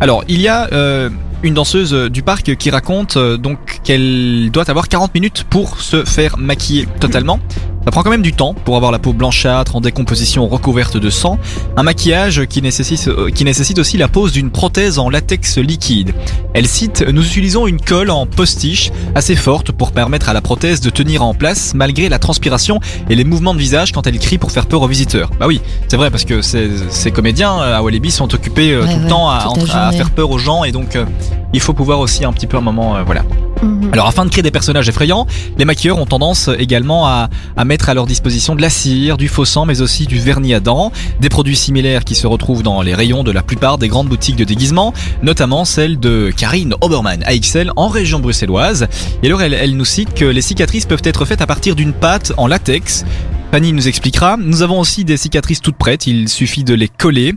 [0.00, 1.10] Alors il y a euh,
[1.42, 6.04] une danseuse du parc qui raconte euh, donc qu'elle doit avoir 40 minutes pour se
[6.04, 7.40] faire maquiller totalement.
[7.84, 11.10] Ça prend quand même du temps pour avoir la peau blanchâtre en décomposition recouverte de
[11.10, 11.38] sang.
[11.76, 16.14] Un maquillage qui nécessite, euh, qui nécessite aussi la pose d'une prothèse en latex liquide.
[16.54, 20.80] Elle cite Nous utilisons une colle en postiche assez forte pour permettre à la prothèse
[20.80, 24.38] de tenir en place malgré la transpiration et les mouvements de visage quand elle crie
[24.38, 25.30] pour faire peur aux visiteurs.
[25.40, 28.82] Bah oui, c'est vrai parce que ces, ces comédiens euh, à Walibi sont occupés euh,
[28.82, 31.04] Ouais, tout le ouais, temps à, faire peur aux gens et donc euh,
[31.52, 33.22] il faut pouvoir aussi un petit peu un moment euh, voilà.
[33.62, 33.90] Mhm.
[33.92, 37.88] Alors afin de créer des personnages effrayants, les maquilleurs ont tendance également à, à mettre
[37.88, 40.92] à leur disposition de la cire, du faux sang, mais aussi du vernis à dents,
[41.20, 44.36] des produits similaires qui se retrouvent dans les rayons de la plupart des grandes boutiques
[44.36, 48.88] de déguisement, notamment celle de Karine Obermann à XL en région bruxelloise.
[49.22, 51.92] Et alors elle, elle nous cite que les cicatrices peuvent être faites à partir d'une
[51.92, 53.04] pâte en latex.
[53.52, 54.38] Fanny nous expliquera.
[54.38, 57.34] Nous avons aussi des cicatrices toutes prêtes, il suffit de les coller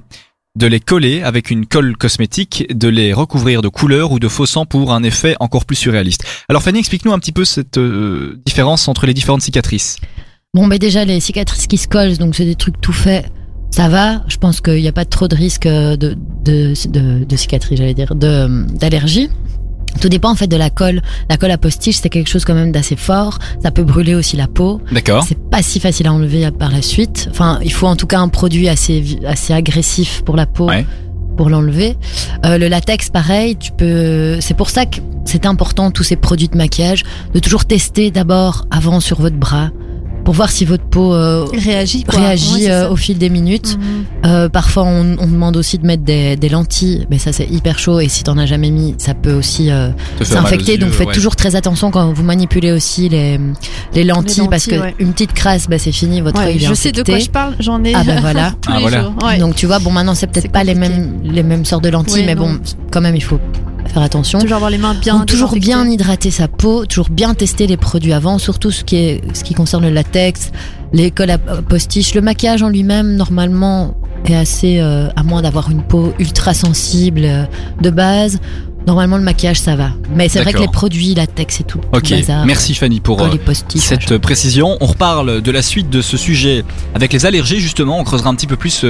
[0.56, 4.46] de les coller avec une colle cosmétique, de les recouvrir de couleur ou de faux
[4.46, 6.24] sang pour un effet encore plus surréaliste.
[6.50, 9.98] Alors Fanny, explique-nous un petit peu cette euh, différence entre les différentes cicatrices.
[10.54, 13.26] Bon, ben déjà, les cicatrices qui se collent, donc c'est des trucs tout faits.
[13.72, 17.36] Ça va, je pense qu'il n'y a pas trop de risque de, de, de, de
[17.36, 19.28] cicatrices, j'allais dire, de- d'allergie.
[20.02, 21.02] Tout dépend en fait de la colle.
[21.30, 23.40] La colle à postiche, c'est quelque chose quand même d'assez fort.
[23.64, 24.82] Ça peut brûler aussi la peau.
[24.92, 27.28] D'accord C'est pas si facile à enlever par la suite.
[27.32, 30.86] Enfin, il faut en tout cas un produit assez assez agressif pour la peau Ouais.
[31.38, 31.96] pour l'enlever.
[32.46, 33.56] Euh, le latex, pareil.
[33.58, 34.38] Tu peux.
[34.42, 37.04] C'est pour ça que c'est important tous ces produits de maquillage
[37.34, 39.70] de toujours tester d'abord avant sur votre bras
[40.26, 42.20] pour voir si votre peau euh, Réagit quoi.
[42.20, 43.78] réagit euh, au fil des minutes.
[43.78, 44.06] Mhm.
[44.26, 47.78] Euh, parfois, on, on demande aussi de mettre des, des lentilles, mais ça c'est hyper
[47.80, 49.90] chaud et si t'en as jamais mis, ça peut aussi euh,
[50.22, 50.78] s'infecter.
[50.78, 51.14] Donc yeux, faites ouais.
[51.14, 53.40] toujours très attention quand vous manipulez aussi les,
[53.94, 54.96] les lentilles, parce que ouais.
[55.00, 57.30] une petite crasse, bah, c'est fini, votre Ouais, œil est je sais de quoi je
[57.30, 57.56] parle.
[57.60, 58.52] J'en ai Ah ben voilà.
[58.62, 59.02] tous Ah, les voilà.
[59.04, 59.14] jours.
[59.24, 59.38] Ouais.
[59.38, 61.90] Donc tu vois, bon maintenant c'est peut-être C'est pas les mêmes les mêmes sortes de
[61.90, 62.58] lentilles, Ouais, mais bon
[62.92, 63.40] quand même il faut
[63.88, 64.39] faire attention.
[64.39, 65.19] Toujours avoir les mains bien.
[65.19, 68.95] Donc, toujours bien hydrater sa peau, toujours bien tester les produits avant, surtout ce qui,
[68.98, 70.52] est, ce qui concerne le latex,
[70.93, 72.13] les cols à postiche.
[72.15, 73.95] Le maquillage en lui-même, normalement,
[74.26, 77.43] est assez, euh, à moins d'avoir une peau ultra sensible euh,
[77.82, 78.39] de base.
[78.88, 79.89] Normalement, le maquillage, ça va.
[80.15, 81.82] Mais c'est vrai que les produits, latex et tout.
[81.91, 84.19] Ok, bazar, merci Fanny pour euh, cette machin.
[84.19, 84.78] précision.
[84.80, 88.00] On reparle de la suite de ce sujet avec les allergies justement.
[88.00, 88.86] On creusera un petit peu plus.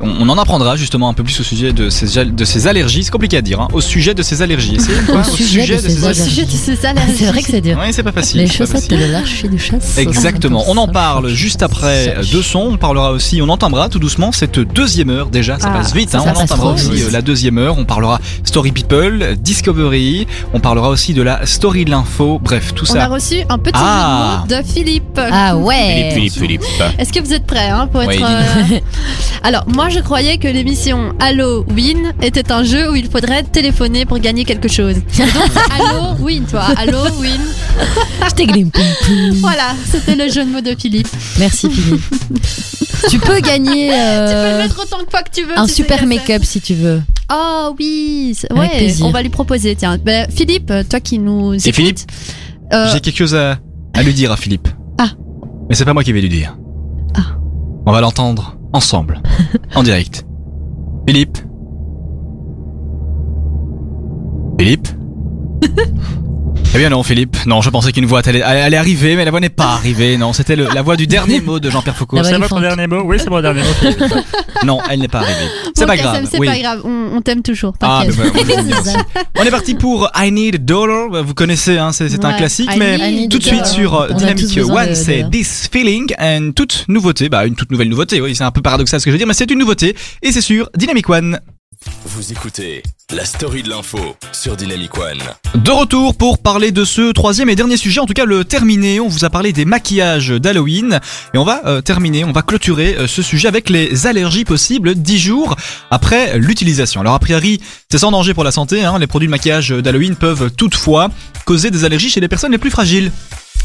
[0.00, 2.66] On, on en apprendra justement un peu plus au sujet de ces, al- de ces
[2.66, 3.04] allergies.
[3.04, 3.60] C'est compliqué à dire.
[3.60, 4.76] Hein, au sujet de ces allergies.
[4.76, 6.22] Essayez quoi Au sujet de ces Au allergies.
[6.22, 7.14] sujet de ces Ah, allergies.
[7.18, 7.78] c'est vrai que c'est dur.
[7.78, 8.40] Ouais, c'est pas facile.
[8.40, 8.98] Les chaussettes facile.
[9.00, 9.98] de l'archer de chasse.
[9.98, 10.64] Exactement.
[10.68, 10.92] On en 100%.
[10.92, 12.68] parle juste après deux sons.
[12.72, 15.58] On parlera aussi, on entendra tout doucement cette deuxième heure déjà.
[15.58, 16.10] Ça Ah, passe vite.
[16.10, 16.22] ça hein.
[16.24, 17.76] passe On entendra trop aussi euh, la deuxième heure.
[17.78, 20.26] On parlera Story People, Discovery.
[20.52, 22.38] On parlera aussi de la Story de l'info.
[22.42, 23.04] Bref, tout On ça.
[23.04, 24.44] a reçu un petit Ah.
[24.48, 25.18] de Philippe.
[25.18, 26.12] Ah ouais.
[26.30, 26.62] Philippe.
[26.98, 28.22] Est-ce que vous êtes prêts hein, pour Oui, être.
[28.24, 28.78] euh,
[29.42, 34.18] Alors, moi, je croyais que l'émission Halloween était un jeu où il faudrait téléphoner pour
[34.18, 34.96] gagner quelque chose.
[34.96, 36.64] Et Donc, c'est Halloween, toi.
[38.70, 39.30] Poum, poum.
[39.40, 41.08] Voilà, c'était le jeu de mots de Philippe.
[41.38, 42.02] Merci Philippe.
[43.10, 45.58] tu peux gagner Tu peux euh, le mettre autant de fois que tu veux.
[45.58, 47.02] un super make-up si tu veux.
[47.32, 49.74] Oh oui, ouais, on va lui proposer.
[49.76, 51.98] Tiens, Ben, Philippe, toi qui nous C'est écoutes, Philippe
[52.72, 53.58] euh, J'ai quelque chose à,
[53.94, 54.68] à lui dire à Philippe.
[54.98, 55.10] Ah.
[55.68, 56.56] Mais c'est pas moi qui vais lui dire.
[57.16, 57.36] Ah.
[57.86, 59.20] On va l'entendre ensemble,
[59.74, 60.26] en direct.
[61.06, 61.38] Philippe?
[64.58, 64.88] Philippe?
[66.76, 67.38] Eh bien non, Philippe.
[67.46, 70.18] Non, je pensais qu'une voix allait, allait arriver, mais la voix n'est pas arrivée.
[70.18, 72.22] Non, c'était la voix du dernier mot de Jean-Pierre Foucault.
[72.22, 73.00] C'est votre dernier mot?
[73.02, 74.16] Oui, c'est mon dernier mot.
[74.66, 75.48] non, elle n'est pas arrivée.
[75.74, 76.28] C'est bon, pas grave.
[76.30, 76.46] C'est oui.
[76.46, 77.72] pas grave, on, on t'aime toujours.
[77.80, 78.18] Ah, aussi.
[79.38, 81.24] On est parti pour I Need a Dollar.
[81.24, 84.58] Vous connaissez, hein, c'est un classique, I mais need tout de a suite sur Dynamic
[84.58, 85.24] One, c'est.
[85.30, 88.20] This Feeling, une toute nouveauté, bah une toute nouvelle nouveauté.
[88.20, 90.30] Oui, c'est un peu paradoxal ce que je veux dire, mais c'est une nouveauté et
[90.30, 91.40] c'est sur Dynamic One.
[92.04, 92.82] Vous écoutez
[93.14, 93.98] la story de l'info
[94.32, 95.18] sur Dynamic One.
[95.56, 99.00] De retour pour parler de ce troisième et dernier sujet, en tout cas le terminé.
[99.00, 101.00] On vous a parlé des maquillages d'Halloween
[101.34, 104.94] et on va euh, terminer, on va clôturer euh, ce sujet avec les allergies possibles
[104.94, 105.56] 10 jours
[105.90, 107.00] après l'utilisation.
[107.02, 107.60] Alors a priori,
[107.90, 108.84] c'est sans danger pour la santé.
[108.84, 111.10] Hein, les produits de maquillage d'Halloween peuvent toutefois
[111.44, 113.12] causer des allergies chez les personnes les plus fragiles.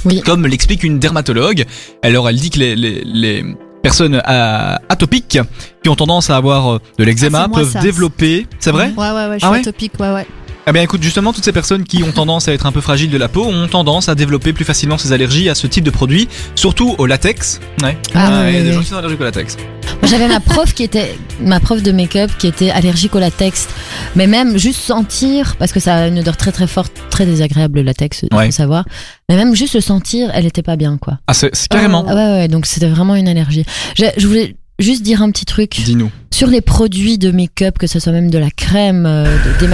[0.06, 0.22] Oui.
[0.22, 1.66] Comme l'explique une dermatologue.
[2.02, 3.46] Alors elle dit que les, les, les
[3.82, 5.40] personnes euh, atopiques
[5.84, 7.80] qui ont tendance à avoir euh, de l'eczéma Ah, peuvent ça.
[7.80, 8.48] développer.
[8.60, 8.94] C'est vrai?
[8.98, 9.60] Ouais, ouais, ouais, je Ah suis ouais?
[9.60, 10.28] atopique, ouais, ouais.
[10.68, 13.10] Eh bien écoute, justement, toutes ces personnes qui ont tendance à être un peu fragiles
[13.10, 15.90] de la peau ont tendance à développer plus facilement ces allergies à ce type de
[15.90, 17.60] produit, surtout au latex.
[17.82, 17.98] Ouais.
[18.14, 18.74] Ah, il y a oui, des oui.
[18.76, 19.58] gens qui sont allergiques au latex.
[20.02, 23.68] Moi, J'avais ma prof qui était ma prof de make-up qui était allergique au latex,
[24.16, 27.80] mais même juste sentir parce que ça a une odeur très très forte, très désagréable
[27.80, 28.46] le latex, il Ouais.
[28.48, 28.86] faut savoir.
[29.30, 31.18] Mais même juste le sentir, elle était pas bien quoi.
[31.28, 32.06] Ah, c'est c'est carrément.
[32.08, 33.66] Ah ouais ouais, donc c'était vraiment une allergie.
[33.98, 36.12] Je, je voulais juste dire un petit truc Dis-nous.
[36.34, 39.26] sur les produits de make-up, que ce soit même de la crème, euh,
[39.60, 39.68] de-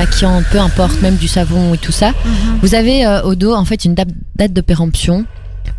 [0.51, 2.13] peu importe, même du savon et tout ça.
[2.61, 5.25] Vous avez euh, au dos en fait une date, date de péremption,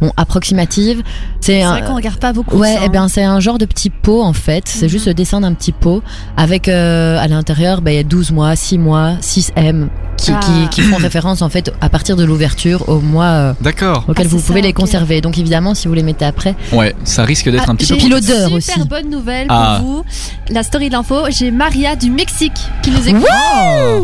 [0.01, 1.03] bon approximative.
[1.41, 2.57] C'est vrai qu'on regarde pas beaucoup.
[2.59, 2.91] Ouais, ça, eh hein.
[2.93, 4.65] ben c'est un genre de petit pot en fait.
[4.67, 4.89] C'est Mhm.
[4.91, 6.03] juste le dessin d'un petit pot
[6.37, 10.33] avec euh, à l'intérieur, ben, il y a 12 mois, 6 mois, 6 M qui,
[10.33, 10.41] Ah.
[10.41, 14.05] qui, qui font référence en fait à partir de l'ouverture au mois euh, D'accord.
[14.09, 15.21] auquel Ah, vous pouvez ça, les conserver.
[15.21, 17.99] Donc évidemment, si vous les mettez après, Ouais, ça risque d'être Ah, un petit peu.
[17.99, 18.89] Puis l'odeur super aussi.
[18.89, 19.79] bonne nouvelle Ah.
[19.81, 20.05] pour vous.
[20.51, 23.25] La story de l'info, j'ai Maria du Mexique qui nous écoute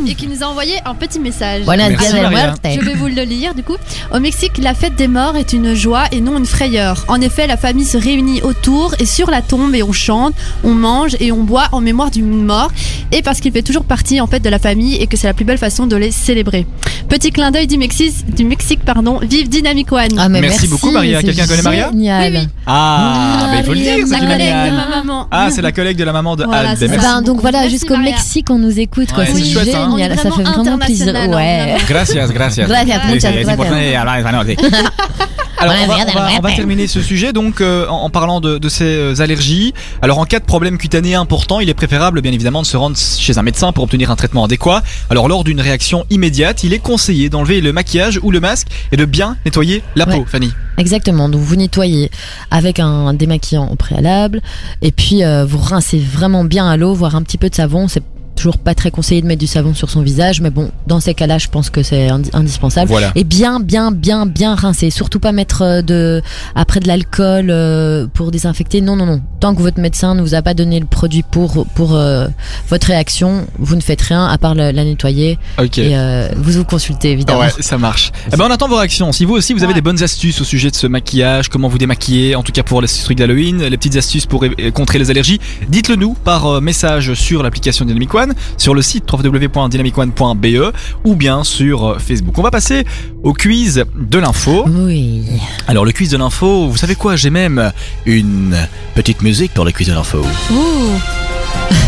[0.07, 1.63] et qui nous a envoyé un petit message.
[1.65, 2.07] voilà, Merci.
[2.11, 3.77] Je vais vous le lire du coup.
[4.13, 7.05] Au Mexique, la fête des morts est une joie et non une frayeur.
[7.09, 10.73] En effet, la famille se réunit autour et sur la tombe et on chante, on
[10.73, 12.71] mange et on boit en mémoire du mort
[13.13, 15.35] et parce qu'il fait toujours partie en fait de la famille et que c'est la
[15.35, 16.67] plus belle façon de les célébrer.
[17.11, 19.19] Petit clin d'œil du Mexique, du Mexique pardon.
[19.23, 20.09] Vive Dynamic One.
[20.17, 21.23] Ah, mais Merci beaucoup, Maria.
[21.23, 21.91] Quelqu'un connaît Maria.
[21.93, 22.49] Oui, oui.
[22.67, 25.27] Ah, bah, il faut le Maria, dire, c'est la collègue de ma maman.
[25.31, 26.77] Ah, c'est la collègue de la maman de Voilà, Anne.
[26.79, 26.99] c'est Ben.
[26.99, 27.99] Ben, donc voilà, jusqu'au.
[27.99, 29.25] Mexique, on nous écoute, quoi.
[29.25, 29.91] Ouais, c'est chouette, hein.
[29.91, 30.17] Génial.
[30.17, 31.09] Ça fait vraiment plaisir.
[31.09, 31.77] international, hein, Ouais.
[31.87, 32.67] Gracias, gracias.
[32.67, 34.57] Gracias, muchas gracias.
[35.59, 38.41] Alors on va, on, va, on va terminer ce sujet donc euh, en, en parlant
[38.41, 39.73] de, de ces euh, allergies.
[40.03, 42.97] Alors en cas de problème cutané important, il est préférable bien évidemment de se rendre
[42.97, 44.83] chez un médecin pour obtenir un traitement adéquat.
[45.11, 48.97] Alors lors d'une réaction immédiate, il est conseillé d'enlever le maquillage ou le masque et
[48.97, 50.17] de bien nettoyer la Ouais.
[50.19, 50.51] peau, Fanny.
[50.77, 51.29] Exactement.
[51.29, 52.11] Donc vous nettoyez
[52.51, 54.43] avec un démaquillant au préalable
[54.83, 57.89] et puis euh, vous rincez vraiment bien à l'eau, voire un petit peu de savon.
[57.89, 58.03] C'est
[58.35, 61.15] toujours pas très conseillé de mettre du savon sur son visage, mais bon, dans ces
[61.15, 62.89] cas-là, je pense que c'est indi- indispensable.
[62.89, 63.13] Voilà.
[63.15, 64.91] Et bien, bien, bien, bien rincer.
[64.91, 66.23] Surtout pas mettre euh, de
[66.55, 68.81] après de l'alcool euh, pour désinfecter.
[68.81, 69.21] Non, non, non.
[69.41, 72.27] Tant que votre médecin ne vous a pas donné le produit pour pour euh,
[72.69, 75.79] votre réaction, vous ne faites rien à part le- la nettoyer Ok.
[75.79, 77.41] et euh, vous vous consultez évidemment.
[77.41, 78.11] Ouais, ça marche.
[78.33, 79.13] Eh ben, on attend vos réactions.
[79.13, 79.75] Si vous aussi vous avez Ouais.
[79.75, 82.81] des bonnes astuces au sujet de ce maquillage, comment vous démaquiller, en tout cas pour
[82.83, 84.45] les trucs d'Halloween, les petites astuces pour
[84.75, 89.11] contrer les allergies, dites-le nous par message sur l'application Dynamic One One, sur le site
[89.11, 90.73] www.dynamicone.be
[91.05, 92.37] ou bien sur euh, Facebook.
[92.39, 92.85] On va passer
[93.23, 94.65] au quiz de l'info.
[94.69, 95.25] Oui.
[95.69, 97.17] Alors le quiz de l'info, vous savez quoi?
[97.17, 97.73] J'ai même
[98.07, 98.57] une
[98.95, 100.25] petite musique pour le quiz de l'info.
[100.51, 100.55] Ouh.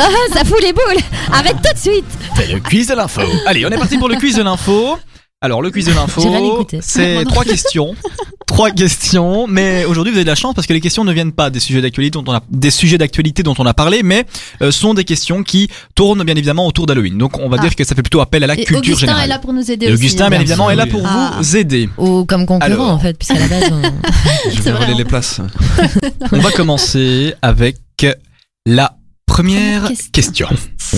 [0.00, 2.04] Ah, ça fout les boules Arrête tout de suite
[2.36, 3.22] C'est le quiz de l'info.
[3.46, 4.96] Allez, on est parti pour le quiz de l'info.
[5.40, 6.20] Alors le quiz de l'info,
[6.80, 7.94] c'est trois questions.
[8.48, 11.32] Trois questions, mais aujourd'hui vous avez de la chance parce que les questions ne viennent
[11.32, 14.24] pas des sujets d'actualité dont on a des sujets d'actualité dont on a parlé, mais
[14.62, 17.18] euh, sont des questions qui tournent bien évidemment autour d'Halloween.
[17.18, 17.62] Donc on va Ah.
[17.62, 19.24] dire que ça fait plutôt appel à la Et culture Augustin générale.
[19.26, 20.00] est là pour nous aider Et aussi.
[20.02, 20.40] Augustin, bien hein.
[20.40, 21.34] évidemment, est là pour Ah.
[21.38, 21.90] vous aider.
[21.98, 22.88] Ou comme concurrent Alors.
[22.90, 23.70] en fait, puisqu'à la base.
[23.70, 25.40] on- Je vais voler les places.
[26.32, 27.76] On va commencer avec
[28.66, 28.96] la
[29.26, 30.48] première Première question.
[30.78, 30.96] c'est-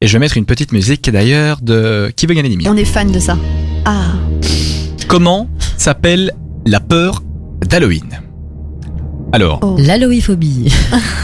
[0.00, 2.70] Et je vais mettre une petite musique d'ailleurs de Qui veut gagner des millions?
[2.70, 3.36] On est fan de ça.
[3.84, 4.12] Ah.
[5.08, 6.30] Comment s'appelle
[6.66, 7.20] la peur
[7.68, 8.20] d'Halloween?
[9.32, 9.74] Alors, Oh.
[9.76, 10.72] L'alloïphobie.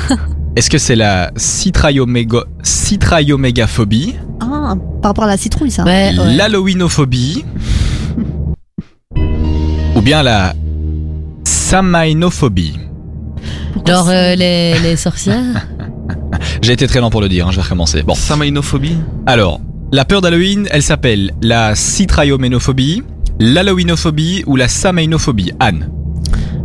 [0.57, 5.85] est-ce que c'est la citraiomégo- citraiomégaphobie, Ah, par rapport à la citrouille, ça.
[5.85, 6.35] Ouais, ouais.
[6.35, 7.45] l'halloweenophobie?
[9.95, 10.53] Ou bien la
[11.45, 12.77] samainophobie
[13.87, 15.69] Genre euh, les, les sorcières?
[16.63, 18.03] J'ai été très lent pour le dire, hein, je vais recommencer.
[18.03, 19.61] Bon, Samainophobie alors,
[19.93, 23.03] la peur d'Halloween, elle s'appelle la citraioménophobie,
[23.39, 25.53] l'halloweenophobie ou la samainophobie.
[25.61, 25.89] Anne,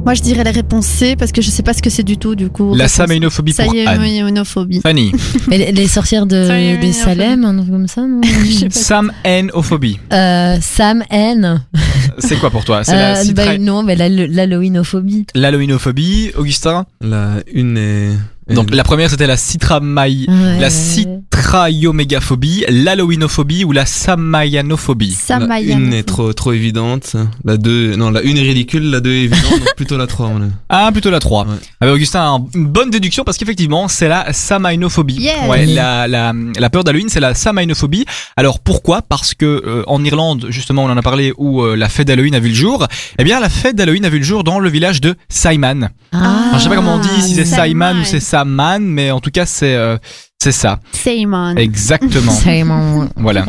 [0.06, 2.18] Moi, je dirais la réponse C parce que je sais pas ce que c'est du
[2.18, 2.74] tout, du coup.
[2.74, 4.24] la Ça pour y est, Anne.
[4.24, 4.80] monophobie.
[4.82, 5.12] Fanny,
[5.48, 6.48] Mais les, les sorcières de,
[6.94, 8.22] Salem, un truc comme ça, non
[8.70, 10.00] Sam-N-ophobie.
[10.14, 11.62] euh, Sam N.
[12.20, 12.84] C'est quoi pour toi?
[12.84, 15.26] C'est la Euh, citra- bah, non, mais la- l'halloweenophobie.
[15.36, 16.86] l'halloweenophobie, Augustin?
[17.02, 18.10] La une est.
[18.50, 25.18] Donc la première c'était la citramaï, Ouais, la citraiomégaphobie, l'halloweenophobie ou la samayanophobie.
[25.30, 27.16] La une est trop, trop évidente.
[27.46, 30.28] La deux, non, la une est ridicule, la deux est évidente, donc plutôt la trois.
[30.28, 30.50] on est.
[30.70, 31.46] Ah plutôt la 3.
[31.46, 31.54] Ouais.
[31.82, 35.16] Avec Augustin, un- une bonne déduction parce qu'effectivement c'est la samainophobie.
[35.20, 35.48] Yes.
[35.48, 38.06] Ouais, la, la, la peur d'Halloween c'est la samainophobie.
[38.38, 39.02] Alors pourquoi?
[39.02, 42.36] Parce que euh, en Irlande justement on en a parlé où euh, la fête d'Halloween
[42.36, 42.88] a vu le jour.
[43.18, 45.90] Eh bien la fête d'Halloween a vu le jour dans le village de Simon.
[46.12, 46.18] Ah,
[46.50, 47.70] Alors, je sais pas comment on dit, si c'est Simon.
[47.70, 49.98] Simon ou c'est Saman, mais en tout cas c'est euh,
[50.42, 50.80] c'est ça.
[50.94, 51.56] Simon.
[51.58, 52.32] Exactement.
[52.44, 53.10] c'est mon.
[53.18, 53.46] Voilà.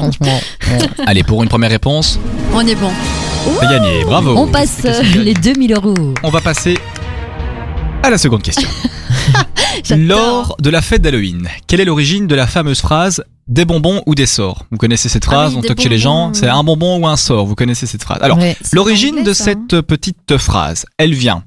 [1.06, 2.18] Allez pour une première réponse,
[2.52, 2.90] On est bon.
[3.60, 4.04] c'est gagné.
[4.04, 4.34] Bravo.
[4.36, 6.14] On passe euh, les 2000 euros.
[6.24, 6.76] On va passer
[8.02, 8.68] à la seconde question.
[9.96, 14.14] Lors de la fête d'Halloween, quelle est l'origine de la fameuse phrase des bonbons ou
[14.16, 16.64] des sorts Vous connaissez cette Ah phrase, oui, on toque chez les gens, c'est un
[16.64, 18.18] bonbon ou un sort, vous connaissez cette phrase.
[18.20, 18.56] Alors, Ouais.
[18.72, 19.54] L'origine de ça, hein.
[19.70, 21.44] cette petite phrase, elle vient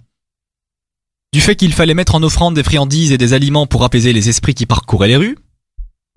[1.33, 4.29] du fait qu'il fallait mettre en offrande des friandises et des aliments pour apaiser les
[4.29, 5.35] esprits qui parcouraient les rues,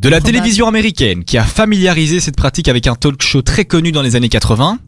[0.03, 3.93] de la télévision américaine qui a familiarisé cette pratique avec un talk show très connu
[3.93, 4.79] dans les années 80,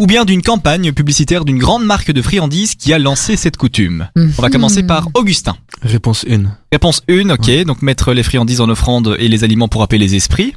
[0.00, 4.08] ou bien d'une campagne publicitaire d'une grande marque de friandises qui a lancé cette coutume.
[4.16, 5.56] On va commencer par Augustin.
[5.82, 6.56] Réponse une.
[6.72, 10.16] Réponse 1, ok, donc mettre les friandises en offrande et les aliments pour appeler les
[10.16, 10.54] esprits.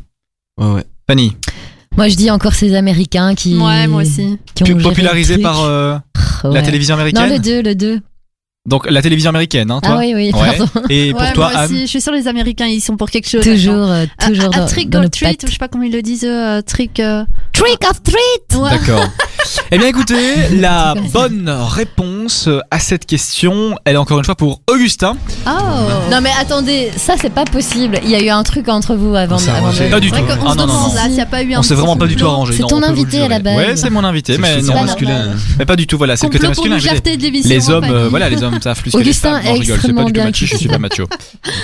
[0.59, 0.83] Ouais, ouais.
[1.07, 1.37] Fanny,
[1.95, 3.55] Moi, je dis encore ces Américains qui.
[3.55, 4.39] Ouais, moi aussi.
[4.55, 5.97] qui ont popularisé par euh,
[6.43, 8.01] la télévision Non, américaine le 2, le 2.
[8.69, 10.57] Donc la télévision américaine, hein, toi Ah oui, oui, Ouais.
[10.57, 10.67] pardon.
[10.87, 11.73] Et pour ouais, toi, moi aussi.
[11.73, 13.41] Anne Je suis sûre les Américains, ils sont pour quelque chose.
[13.43, 15.91] Toujours, euh, Un- toujours un, dans, trick dans or treat, je sais pas comment ils
[15.91, 16.99] le disent, euh, trick.
[16.99, 18.69] euh, Trick or treat ouais.
[18.69, 19.03] D'accord.
[19.71, 21.01] eh bien écoutez, la ça.
[21.11, 25.17] bonne réponse à cette question, elle est encore une fois pour Augustin.
[25.47, 25.49] Oh.
[26.11, 27.99] Non mais attendez, ça c'est pas possible.
[28.03, 29.85] Il y a eu un truc entre vous avant, On arrangé.
[29.87, 29.91] de...
[29.91, 30.17] Pas du tout.
[30.17, 31.15] qu'on Ah se non, non, demande non.
[31.15, 31.59] là a pas eu un.
[31.59, 32.53] On s'est vraiment pas du tout arrangé.
[32.53, 33.57] C'est ton on invité à la base.
[33.57, 34.75] Ouais, c'est mon invité, mais non.
[34.83, 35.31] masculin.
[35.57, 36.77] Mais pas du tout, voilà, c'est le côté masculin.
[37.45, 39.43] Les hommes, euh, voilà, les hommes savent plus que les Augustin femmes.
[39.45, 41.07] Non, est je rigole, c'est pas du tout je suis pas macho.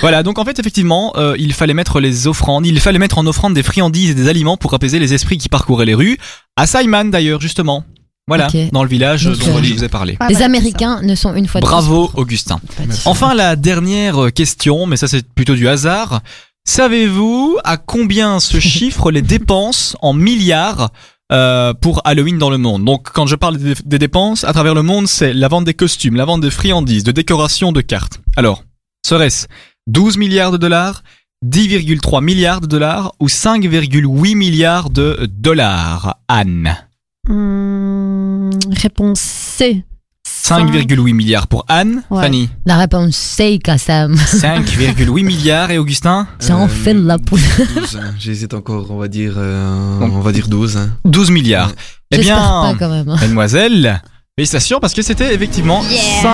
[0.00, 3.26] Voilà, donc en fait, effectivement, euh, il fallait mettre les offrandes, il fallait mettre en
[3.26, 6.18] offrande des friandises et des aliments pour apaiser les esprits qui parcouraient les rues.
[6.56, 7.84] À Simon, d'ailleurs, justement.
[8.28, 10.18] Voilà, dans le village Donc, dont euh, je vous ai parlé.
[10.28, 12.60] Les bah, Américains ne sont une fois de Bravo, Augustin.
[12.76, 13.06] plus.
[13.06, 16.20] Enfin, la dernière question, mais ça c'est plutôt du hasard.
[16.66, 20.90] Savez-vous à combien se chiffrent les dépenses en milliards
[21.30, 24.82] euh, pour Halloween dans le monde Donc, quand je parle des, dépenses à travers le
[24.82, 28.20] monde, c'est la vente des costumes, la vente des friandises, de décorations, de cartes.
[28.36, 28.64] Alors,
[29.06, 29.46] serait-ce
[29.88, 31.02] 12 milliards de dollars
[31.44, 36.18] 10,3 milliards de dollars ou 5,8 milliards de dollars?
[36.28, 36.76] Anne
[37.28, 39.84] Hum, réponse C.
[40.48, 42.22] 5,8 milliards pour Anne Ouais.
[42.22, 44.14] Fanny La réponse c'est Kassam.
[44.14, 47.40] 5,8 milliards et Augustin Ça en Euh, fait de la poule.
[47.76, 48.14] 12, hein.
[48.18, 50.76] J'hésite encore, on va dire, euh, on va dire 12.
[50.76, 50.90] hein.
[51.04, 51.72] 12 milliards.
[52.10, 53.08] Eh J'espère bien, pas quand même.
[53.08, 53.16] hein.
[53.20, 54.00] Mademoiselle,
[54.38, 55.82] Félicitations parce que c'était effectivement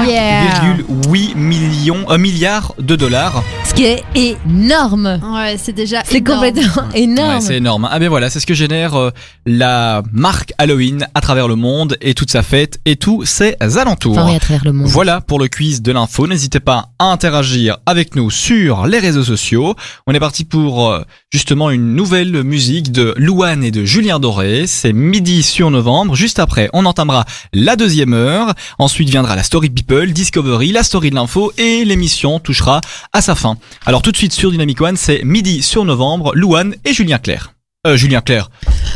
[0.06, 0.76] Yeah.
[1.08, 3.42] 5,8 millions, euh, milliards de dollars.
[3.64, 5.18] Ce qui est énorme.
[5.32, 6.40] Ouais, c'est déjà C'est énorme.
[6.52, 7.34] complètement énorme.
[7.36, 7.88] Ouais, c'est énorme.
[7.90, 9.10] Ah ben voilà, c'est ce que génère euh,
[9.46, 14.18] la marque Halloween à travers le monde et toute sa fête et tous ses alentours.
[14.18, 14.86] Enfin, oui, à travers le monde.
[14.88, 16.26] Voilà pour le quiz de l'info.
[16.26, 19.76] N'hésitez pas à interagir avec nous sur les réseaux sociaux.
[20.06, 21.00] On est parti pour euh,
[21.32, 24.66] justement une nouvelle musique de Louane et de Julien Doré.
[24.66, 26.14] C'est midi sur novembre.
[26.14, 28.54] Juste après, on entamera la deuxième heure.
[28.78, 32.80] Ensuite viendra la story people, Discovery, la story de l'info et l'émission touchera
[33.12, 33.56] à sa fin.
[33.86, 37.53] Alors tout de suite sur Dynamic One, c'est midi sur novembre, Louane et Julien Clerc.
[37.86, 38.48] Euh, Julien Clerc.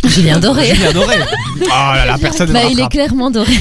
[0.05, 0.75] Julien Doré.
[0.75, 1.17] Julien Doré.
[1.61, 2.93] Oh là là, personne ne Bah, me il est rattrape.
[2.93, 3.53] clairement doré.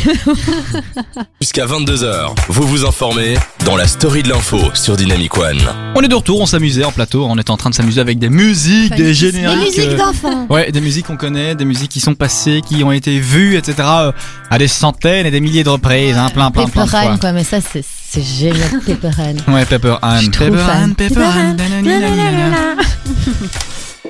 [1.41, 3.33] Jusqu'à 22h, vous vous informez
[3.65, 5.59] dans la story de l'info sur Dynamic One.
[5.95, 8.19] On est de retour, on s'amusait en plateau, on était en train de s'amuser avec
[8.19, 9.59] des musiques, des Des génériques.
[9.77, 10.47] musiques euh, d'enfants.
[10.49, 13.75] Ouais, des musiques qu'on connaît, des musiques qui sont passées, qui ont été vues, etc.
[13.79, 14.11] euh,
[14.49, 16.99] à des centaines et des milliers de reprises, hein, plein, plein, plein de Pepper fois.
[17.11, 17.31] Ann, quoi.
[17.33, 19.37] Mais ça, c'est c'est génial, Pepper Ann.
[19.53, 20.15] Ouais, Pepper Ann.
[20.17, 20.83] Je suis trop Pepper fan.
[20.83, 21.57] Ann, Pepper Ann.
[21.83, 22.75] nanana.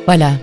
[0.06, 0.34] Voilà.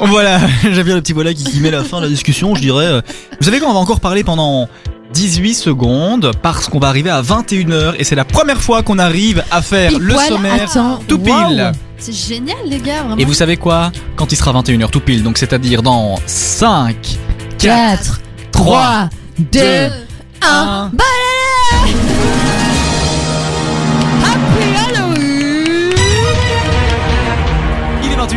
[0.00, 3.02] Voilà, bien le petit voilà qui, qui met la fin de la discussion, je dirais.
[3.40, 4.68] Vous savez quoi, on va encore parler pendant
[5.12, 9.42] 18 secondes parce qu'on va arriver à 21h et c'est la première fois qu'on arrive
[9.50, 11.72] à faire Pile le poil, sommaire attends, tout pile.
[11.98, 13.16] C'est génial, les gars, vraiment.
[13.16, 13.90] Et vous savez quoi?
[14.16, 16.96] Quand il sera 21h tout pile, donc c'est-à-dire dans 5,
[17.58, 18.20] 4, 4,
[18.52, 19.90] 3, 3, 2, 1.
[20.42, 20.90] 1.
[20.92, 20.98] Il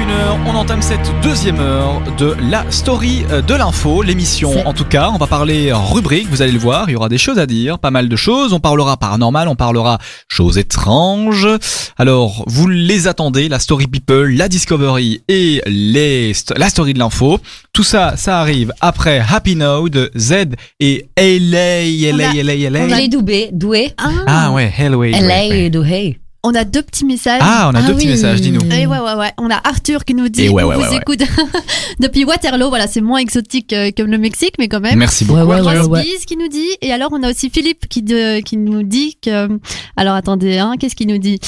[0.02, 4.86] 21h, on entame cette deuxième heure de la story euh, de l'info, l'émission en tout
[4.86, 5.12] cas.
[5.14, 7.78] On va parler rubrique, vous allez le voir, il y aura des choses à dire,
[7.78, 8.52] pas mal de choses.
[8.52, 11.48] On parlera paranormal, on parlera choses étranges.
[12.00, 17.00] Alors, vous les attendez, la story people, la discovery et les st- la story de
[17.00, 17.40] l'info.
[17.72, 20.34] Tout ça, ça arrive après Happy Now de Z
[20.80, 22.88] et LA, LA, LA, LA.
[22.88, 23.94] Il est doué, doué.
[24.26, 25.12] Ah ouais, Hellway.
[25.12, 25.60] LA ouais, ouais.
[25.66, 26.18] est doué.
[26.44, 27.42] On a deux petits messages.
[27.44, 28.62] Ah, on a Ah deux petits messages, dis-nous.
[28.72, 29.32] Et ouais, ouais, ouais.
[29.38, 31.20] On a Arthur qui nous dit Et ouais, on ouais, vous écoute
[32.00, 32.70] depuis Waterloo.
[32.70, 34.98] Voilà, c'est moins exotique euh, que le Mexique, mais quand même.
[34.98, 35.40] Merci beaucoup.
[35.42, 36.02] Ouais, ouais, ouais, Rose ouais.
[36.02, 36.70] Bees qui nous dit.
[36.82, 39.60] Et alors, on a aussi Philippe qui, de, qui nous dit que.
[39.96, 41.40] Alors, attendez, hein, qu'est-ce qu'il nous dit?